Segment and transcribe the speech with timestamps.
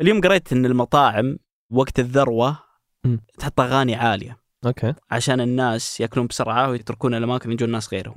[0.00, 1.36] اليوم قريت إن المطاعم
[1.70, 2.58] وقت الذروة.
[3.38, 4.36] تحط أغاني عالية.
[4.66, 4.94] أوكي.
[5.10, 8.16] عشان الناس يأكلون بسرعة ويتركون الأماكن يجون ناس غيرهم.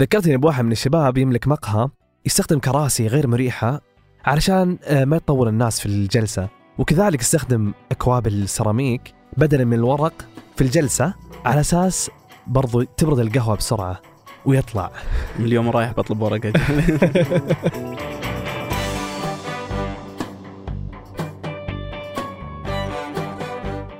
[0.00, 1.88] ذكرتني بواحد من الشباب يملك مقهى
[2.26, 3.80] يستخدم كراسي غير مريحة
[4.24, 6.48] علشان آه، ما يطول الناس في الجلسة.
[6.78, 11.14] وكذلك استخدم أكواب السيراميك بدلا من الورق في الجلسة
[11.44, 12.10] على أساس
[12.46, 14.02] برضو تبرد القهوة بسرعة
[14.46, 14.92] ويطلع.
[15.38, 16.52] اليوم رايح بطلب ورقة.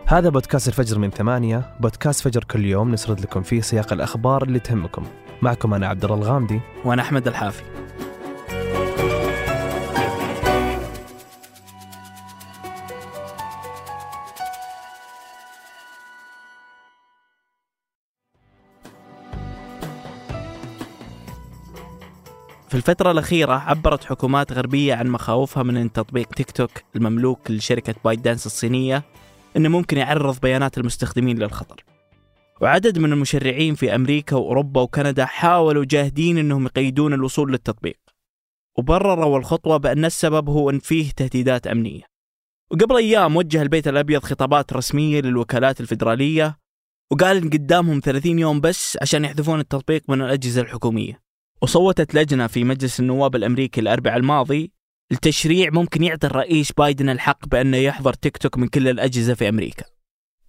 [0.08, 4.58] هذا بودكاست الفجر من ثمانية بودكاست فجر كل يوم نسرد لكم فيه سياق الأخبار اللي
[4.58, 5.04] تهمكم.
[5.42, 6.60] معكم أنا عبد الله الغامدي.
[6.84, 7.62] وأنا أحمد الحافي.
[22.68, 27.94] في الفترة الأخيرة عبرت حكومات غربية عن مخاوفها من أن تطبيق تيك توك المملوك لشركة
[28.04, 29.02] بايت دانس الصينية
[29.56, 31.84] أنه ممكن يعرض بيانات المستخدمين للخطر.
[32.60, 37.98] وعدد من المشرعين في أمريكا وأوروبا وكندا حاولوا جاهدين أنهم يقيدون الوصول للتطبيق.
[38.78, 42.02] وبرروا الخطوة بأن السبب هو أن فيه تهديدات أمنية.
[42.70, 46.58] وقبل أيام وجه البيت الأبيض خطابات رسمية للوكالات الفيدرالية
[47.12, 51.20] وقال إن قدامهم 30 يوم بس عشان يحذفون التطبيق من الأجهزة الحكومية.
[51.62, 54.72] وصوتت لجنة في مجلس النواب الأمريكي الأربعاء الماضي
[55.12, 59.84] التشريع ممكن يعطي الرئيس بايدن الحق بأنه يحظر تيك توك من كل الأجهزة في أمريكا.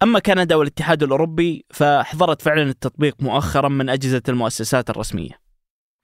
[0.02, 5.40] أما كندا والاتحاد الأوروبي فحظرت فعلا التطبيق مؤخرا من أجهزة المؤسسات الرسمية.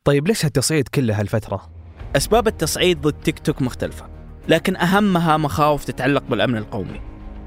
[0.05, 1.71] طيب ليش هالتصعيد كله هالفترة؟
[2.17, 4.09] أسباب التصعيد ضد تيك توك مختلفة
[4.49, 7.01] لكن أهمها مخاوف تتعلق بالأمن القومي.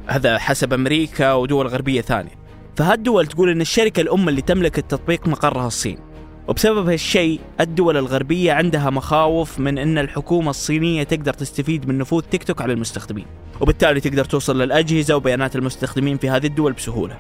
[0.08, 2.36] هذا حسب أمريكا ودول غربية ثانية.
[2.76, 6.00] فهالدول تقول أن الشركة الأم اللي تملك التطبيق مقرها الصين.
[6.48, 12.44] وبسبب هالشيء الدول الغربية عندها مخاوف من أن الحكومة الصينية تقدر تستفيد من نفوذ تيك
[12.44, 13.26] توك على المستخدمين.
[13.62, 17.18] وبالتالي تقدر توصل للأجهزة وبيانات المستخدمين في هذه الدول بسهولة.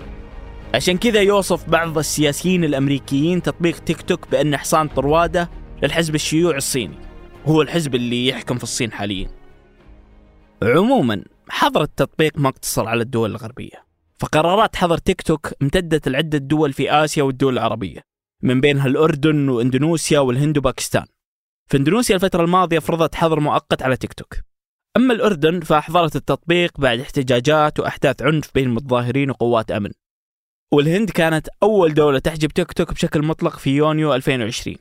[0.74, 5.50] عشان كذا يوصف بعض السياسيين الأمريكيين تطبيق تيك توك بأنه حصان طروادة
[5.84, 6.96] للحزب الشيوعي الصيني.
[7.46, 9.28] هو الحزب اللي يحكم في الصين حاليا.
[10.64, 13.88] عموما حظر التطبيق ما اقتصر على الدول الغربية.
[14.20, 18.17] فقرارات حظر تيك توك امتدت لعدة دول في آسيا والدول العربية.
[18.44, 21.06] من بينها الأردن وإندونيسيا والهند وباكستان.
[21.70, 24.36] في إندونيسيا الفترة الماضية فرضت حظر مؤقت على تيك توك.
[24.98, 29.92] أما الأردن فأحظرت التطبيق بعد احتجاجات وأحداث عنف بين المتظاهرين وقوات أمن.
[30.74, 34.78] والهند كانت أول دولة تحجب تيك توك بشكل مطلق في يونيو 2020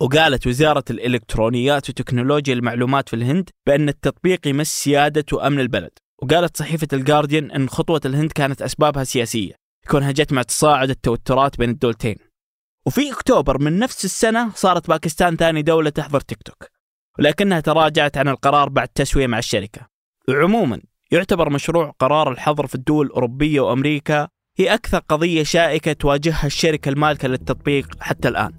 [0.00, 5.90] وقالت وزارة الإلكترونيات وتكنولوجيا المعلومات في الهند بأن التطبيق يمس سيادة وأمن البلد.
[6.22, 9.52] وقالت صحيفة الجارديان أن خطوة الهند كانت أسبابها سياسية.
[9.88, 12.16] كونها جت مع تصاعد التوترات بين الدولتين.
[12.86, 16.68] وفي أكتوبر من نفس السنة صارت باكستان ثاني دولة تحظر تيك توك
[17.18, 19.80] ولكنها تراجعت عن القرار بعد تسوية مع الشركة.
[20.28, 20.80] وعموما
[21.10, 27.28] يعتبر مشروع قرار الحظر في الدول الأوروبية وأمريكا هي أكثر قضية شائكة تواجهها الشركة المالكة
[27.28, 28.52] للتطبيق حتى الآن.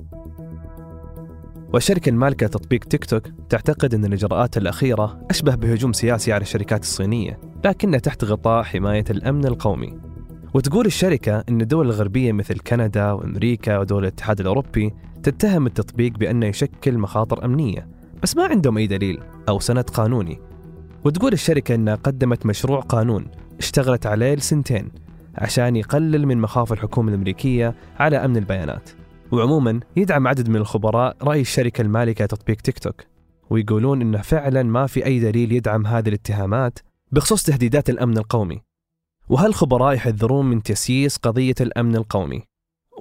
[1.74, 7.40] والشركة المالكة تطبيق تيك توك تعتقد أن الإجراءات الأخيرة أشبه بهجوم سياسي على الشركات الصينية
[7.66, 10.07] لكنها تحت غطاء حماية الأمن القومي.
[10.58, 16.98] وتقول الشركة أن الدول الغربية مثل كندا وأمريكا ودول الاتحاد الأوروبي تتهم التطبيق بأنه يشكل
[16.98, 17.88] مخاطر أمنية
[18.24, 19.20] بس ما عندهم أي دليل
[19.50, 20.40] أو سند قانوني
[21.04, 23.28] وتقول الشركة أنها قدمت مشروع قانون
[23.60, 24.92] اشتغلت عليه لسنتين
[25.36, 28.90] عشان يقلل من مخاوف الحكومة الأمريكية على أمن البيانات
[29.32, 33.02] وعموما يدعم عدد من الخبراء رأي الشركة المالكة تطبيق تيك توك
[33.50, 36.80] ويقولون إنه فعلا ما في أي دليل يدعم هذه الاتهامات
[37.12, 38.67] بخصوص تهديدات الأمن القومي.
[39.30, 42.44] وهالخبراء يحذرون من تسييس قضية الأمن القومي.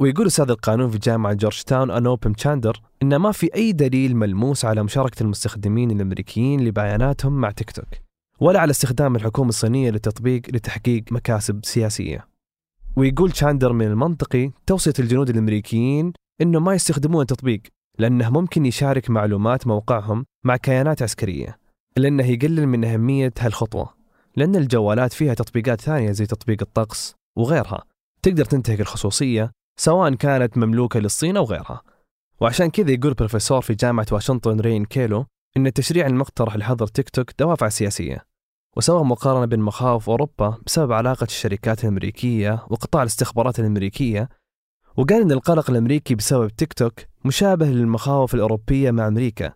[0.00, 4.64] ويقول أستاذ القانون في جامعة جورج تاون انوبم تشاندر إن ما في أي دليل ملموس
[4.64, 7.88] على مشاركة المستخدمين الأمريكيين لبياناتهم مع تيك توك.
[8.40, 12.26] ولا على استخدام الحكومة الصينية للتطبيق لتحقيق مكاسب سياسية.
[12.96, 17.60] ويقول تشاندر من المنطقي توصية الجنود الأمريكيين إنه ما يستخدمون التطبيق
[17.98, 21.58] لأنه ممكن يشارك معلومات موقعهم مع كيانات عسكرية
[21.96, 23.95] لأنه يقلل من أهمية هالخطوة
[24.36, 27.84] لأن الجوالات فيها تطبيقات ثانية زي تطبيق الطقس وغيرها
[28.22, 29.50] تقدر تنتهك الخصوصية
[29.80, 31.82] سواء كانت مملوكة للصين أو غيرها
[32.40, 37.30] وعشان كذا يقول بروفيسور في جامعة واشنطن رين كيلو إن التشريع المقترح لحظر تيك توك
[37.38, 38.26] دوافع سياسية
[38.76, 44.28] وسوى مقارنة بين مخاوف أوروبا بسبب علاقة الشركات الأمريكية وقطاع الاستخبارات الأمريكية
[44.96, 46.92] وقال إن القلق الأمريكي بسبب تيك توك
[47.24, 49.52] مشابه للمخاوف الأوروبية مع أمريكا.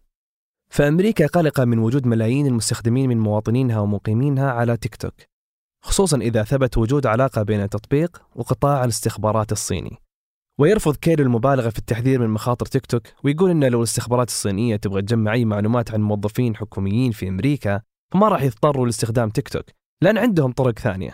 [0.70, 5.14] فأمريكا قلقه من وجود ملايين المستخدمين من مواطنينها ومقيمينها على تيك توك.
[5.84, 9.98] خصوصا إذا ثبت وجود علاقة بين التطبيق وقطاع الاستخبارات الصيني.
[10.60, 15.02] ويرفض كيلو المبالغة في التحذير من مخاطر تيك توك ويقول إن لو الاستخبارات الصينية تبغى
[15.02, 17.80] تجمع أي معلومات عن موظفين حكوميين في أمريكا
[18.12, 19.64] فما راح يضطروا لاستخدام تيك توك
[20.02, 21.12] لأن عندهم طرق ثانية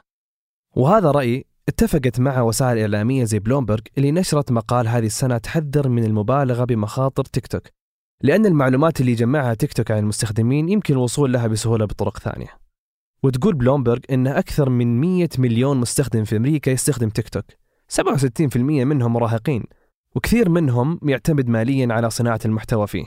[0.76, 6.04] وهذا رأي اتفقت مع وسائل إعلامية زي بلومبرج اللي نشرت مقال هذه السنة تحذر من
[6.04, 7.62] المبالغة بمخاطر تيك توك
[8.22, 12.48] لأن المعلومات اللي جمعها تيك توك عن المستخدمين يمكن الوصول لها بسهولة بطرق ثانية.
[13.22, 17.44] وتقول بلومبرج أن أكثر من 100 مليون مستخدم في أمريكا يستخدم تيك توك.
[17.88, 19.64] 67% منهم مراهقين
[20.14, 23.04] وكثير منهم يعتمد ماليا على صناعة المحتوى فيه.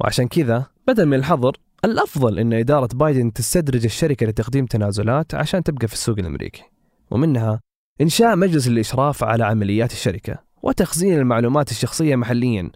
[0.00, 5.88] وعشان كذا بدل من الحظر الأفضل أن إدارة بايدن تستدرج الشركة لتقديم تنازلات عشان تبقى
[5.88, 6.62] في السوق الأمريكي.
[7.10, 7.60] ومنها
[8.00, 12.70] إنشاء مجلس الإشراف على عمليات الشركة وتخزين المعلومات الشخصية محليا.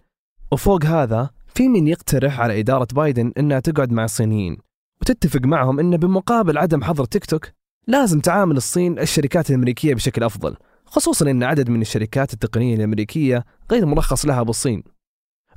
[0.51, 4.57] وفوق هذا في من يقترح على إدارة بايدن أنها تقعد مع الصينيين
[5.01, 7.47] وتتفق معهم أن بمقابل عدم حظر تيك توك
[7.87, 10.55] لازم تعامل الصين الشركات الأمريكية بشكل أفضل
[10.85, 14.83] خصوصا أن عدد من الشركات التقنية الأمريكية غير مرخص لها بالصين.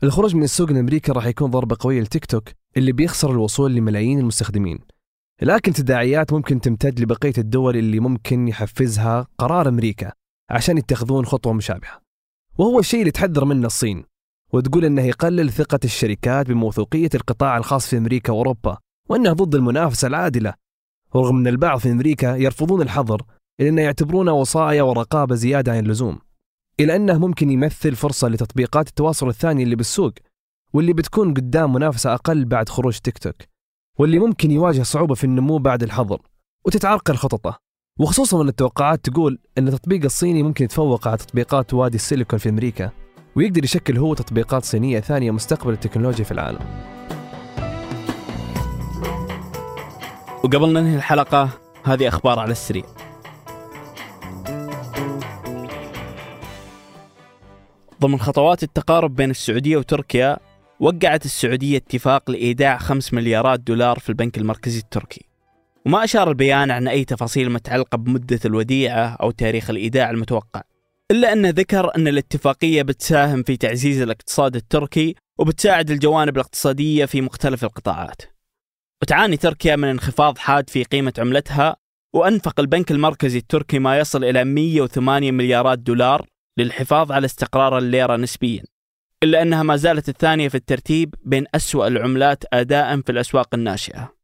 [0.02, 4.78] الخروج من السوق الأمريكي راح يكون ضربة قوية لتيك توك اللي بيخسر الوصول لملايين المستخدمين.
[5.42, 10.12] لكن تداعيات ممكن تمتد لبقية الدول اللي ممكن يحفزها قرار أمريكا
[10.50, 12.00] عشان يتخذون خطوة مشابهة.
[12.58, 14.04] وهو الشيء اللي تحذر منه الصين.
[14.52, 18.78] وتقول إنه يقلل ثقة الشركات بموثوقية القطاع الخاص في أمريكا وأوروبا
[19.08, 20.54] وانه ضد المنافسة العادلة.
[21.14, 23.22] ورغم إن البعض في أمريكا يرفضون الحظر
[23.60, 26.18] إلا أنه يعتبرونه وصاية ورقابة زيادة عن اللزوم
[26.80, 30.12] إلى أنه ممكن يمثل فرصة لتطبيقات التواصل الثانية اللي بالسوق
[30.72, 33.34] واللي بتكون قدام منافسة أقل بعد خروج تيك توك
[33.98, 36.22] واللي ممكن يواجه صعوبة في النمو بعد الحظر
[36.66, 37.58] وتتعرقل خططه
[37.98, 42.90] وخصوصا أن التوقعات تقول أن التطبيق الصيني ممكن يتفوق على تطبيقات وادي السيليكون في أمريكا.
[43.38, 46.60] ويقدر يشكل هو تطبيقات صينية ثانية مستقبل التكنولوجيا في العالم.
[50.44, 51.50] وقبل ننهي الحلقة
[51.84, 52.84] هذه أخبار على السريع.
[58.00, 60.38] ضمن خطوات التقارب بين السعودية وتركيا
[60.80, 65.24] وقعت السعودية اتفاق لإيداع 5 مليارات دولار في البنك المركزي التركي.
[65.86, 70.62] وما أشار البيان عن أي تفاصيل متعلقة بمدة الوديعة أو تاريخ الإيداع المتوقع.
[71.10, 77.64] إلا أنه ذكر أن الاتفاقية بتساهم في تعزيز الاقتصاد التركي وبتساعد الجوانب الاقتصادية في مختلف
[77.64, 78.22] القطاعات.
[79.02, 81.76] وتعاني تركيا من انخفاض حاد في قيمة عملتها
[82.14, 86.26] وأنفق البنك المركزي التركي ما يصل إلى 108 مليارات دولار
[86.58, 88.62] للحفاظ على استقرار الليرة نسبيا.
[89.22, 94.14] إلا أنها ما زالت الثانية في الترتيب بين أسوأ العملات أداء في الأسواق الناشئة.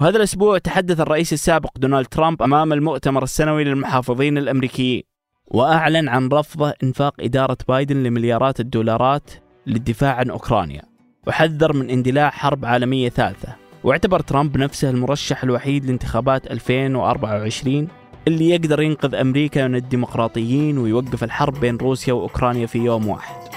[0.00, 5.10] وهذا الأسبوع تحدث الرئيس السابق دونالد ترامب أمام المؤتمر السنوي للمحافظين الأمريكيين.
[5.50, 9.30] وأعلن عن رفضه إنفاق إدارة بايدن لمليارات الدولارات
[9.66, 10.82] للدفاع عن أوكرانيا.
[11.26, 13.56] وحذر من اندلاع حرب عالمية ثالثة.
[13.84, 17.88] واعتبر ترامب نفسه المرشح الوحيد لانتخابات 2024
[18.28, 23.50] اللي يقدر ينقذ أمريكا من الديمقراطيين ويوقف الحرب بين روسيا وأوكرانيا في يوم واحد.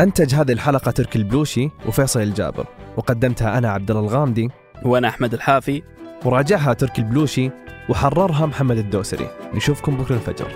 [0.00, 2.81] أنتج هذه الحلقة تركي البلوشي وفيصل الجابر.
[2.96, 4.50] وقدمتها أنا عبد الله الغامدي.
[4.84, 5.82] وأنا أحمد الحافي.
[6.24, 7.50] وراجعها تركي البلوشي
[7.88, 9.28] وحررها محمد الدوسري.
[9.54, 10.48] نشوفكم بكرة الفجر.